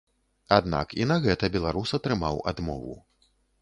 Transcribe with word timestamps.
Аднак 0.57 0.95
і 1.03 1.07
на 1.13 1.19
гэта 1.27 1.53
беларус 1.59 1.97
атрымаў 2.01 2.45
адмову. 2.55 3.03